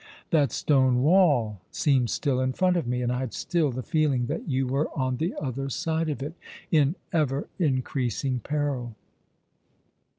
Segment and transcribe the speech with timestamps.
[0.31, 4.25] That stone wall seemed still in front of me, and I had still the feeling
[4.25, 6.33] that you were on the other side of it,
[6.71, 8.95] in ever increasing peril."